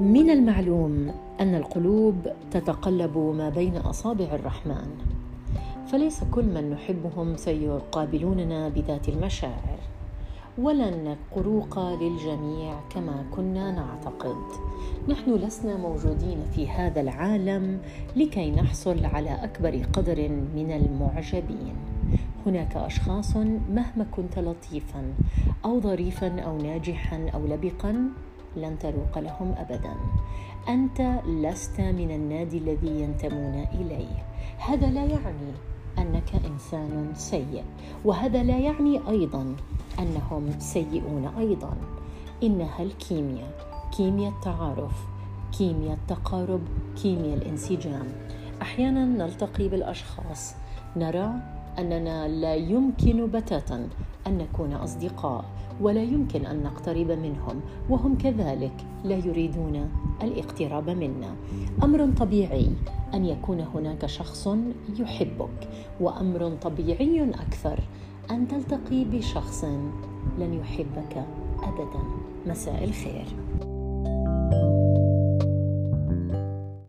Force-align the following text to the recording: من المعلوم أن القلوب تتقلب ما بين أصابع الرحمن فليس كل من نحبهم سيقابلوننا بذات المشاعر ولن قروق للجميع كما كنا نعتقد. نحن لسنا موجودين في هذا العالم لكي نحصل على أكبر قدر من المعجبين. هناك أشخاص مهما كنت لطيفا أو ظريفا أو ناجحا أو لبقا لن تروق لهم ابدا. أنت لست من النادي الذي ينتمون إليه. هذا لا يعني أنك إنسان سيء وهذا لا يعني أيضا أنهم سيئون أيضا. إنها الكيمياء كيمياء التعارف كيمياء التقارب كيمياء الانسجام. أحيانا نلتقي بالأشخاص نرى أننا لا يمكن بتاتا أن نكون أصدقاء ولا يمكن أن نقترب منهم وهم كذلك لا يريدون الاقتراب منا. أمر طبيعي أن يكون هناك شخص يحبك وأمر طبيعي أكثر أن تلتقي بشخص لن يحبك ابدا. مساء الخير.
من 0.00 0.30
المعلوم 0.30 1.14
أن 1.40 1.54
القلوب 1.54 2.16
تتقلب 2.50 3.18
ما 3.18 3.48
بين 3.48 3.76
أصابع 3.76 4.24
الرحمن 4.24 4.88
فليس 5.86 6.24
كل 6.24 6.44
من 6.44 6.70
نحبهم 6.70 7.36
سيقابلوننا 7.36 8.68
بذات 8.68 9.08
المشاعر 9.08 9.78
ولن 10.58 11.16
قروق 11.36 11.78
للجميع 11.78 12.80
كما 12.94 13.24
كنا 13.36 13.70
نعتقد. 13.70 14.36
نحن 15.08 15.34
لسنا 15.34 15.76
موجودين 15.76 16.38
في 16.54 16.68
هذا 16.68 17.00
العالم 17.00 17.78
لكي 18.16 18.50
نحصل 18.50 19.04
على 19.04 19.44
أكبر 19.44 19.82
قدر 19.92 20.28
من 20.28 20.72
المعجبين. 20.72 21.74
هناك 22.46 22.76
أشخاص 22.76 23.36
مهما 23.36 24.06
كنت 24.16 24.38
لطيفا 24.38 25.14
أو 25.64 25.80
ظريفا 25.80 26.40
أو 26.40 26.58
ناجحا 26.58 27.28
أو 27.34 27.46
لبقا 27.46 28.08
لن 28.56 28.78
تروق 28.78 29.18
لهم 29.18 29.54
ابدا. 29.58 29.94
أنت 30.68 31.20
لست 31.26 31.80
من 31.80 32.10
النادي 32.10 32.58
الذي 32.58 33.00
ينتمون 33.00 33.66
إليه. 33.74 34.24
هذا 34.58 34.86
لا 34.86 35.04
يعني 35.04 35.52
أنك 35.98 36.30
إنسان 36.46 37.12
سيء 37.14 37.64
وهذا 38.04 38.42
لا 38.42 38.58
يعني 38.58 39.00
أيضا 39.08 39.56
أنهم 39.98 40.50
سيئون 40.58 41.30
أيضا. 41.38 41.76
إنها 42.42 42.82
الكيمياء 42.82 43.52
كيمياء 43.96 44.32
التعارف 44.32 45.06
كيمياء 45.58 45.94
التقارب 45.94 46.60
كيمياء 47.02 47.36
الانسجام. 47.36 48.06
أحيانا 48.62 49.04
نلتقي 49.04 49.68
بالأشخاص 49.68 50.54
نرى 50.96 51.30
أننا 51.78 52.28
لا 52.28 52.54
يمكن 52.54 53.26
بتاتا 53.26 53.88
أن 54.26 54.38
نكون 54.38 54.72
أصدقاء 54.72 55.44
ولا 55.80 56.02
يمكن 56.02 56.46
أن 56.46 56.62
نقترب 56.62 57.10
منهم 57.10 57.60
وهم 57.90 58.18
كذلك 58.18 58.84
لا 59.04 59.16
يريدون 59.16 59.88
الاقتراب 60.22 60.90
منا. 60.90 61.34
أمر 61.82 62.10
طبيعي 62.18 62.68
أن 63.14 63.24
يكون 63.24 63.60
هناك 63.60 64.06
شخص 64.06 64.48
يحبك 64.98 65.68
وأمر 66.00 66.52
طبيعي 66.62 67.30
أكثر 67.30 67.80
أن 68.30 68.48
تلتقي 68.48 69.04
بشخص 69.04 69.64
لن 70.38 70.54
يحبك 70.54 71.24
ابدا. 71.62 72.02
مساء 72.46 72.84
الخير. 72.84 73.26